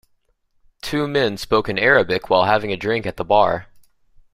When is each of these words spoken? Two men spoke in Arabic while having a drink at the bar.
Two 0.81 1.07
men 1.07 1.37
spoke 1.37 1.69
in 1.69 1.77
Arabic 1.77 2.27
while 2.27 2.45
having 2.45 2.71
a 2.71 2.75
drink 2.75 3.05
at 3.05 3.17
the 3.17 3.23
bar. 3.23 3.67